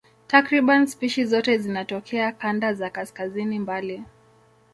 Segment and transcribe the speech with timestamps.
[0.27, 4.03] Takriban spishi zote zinatokea kanda za kaskazini mbali.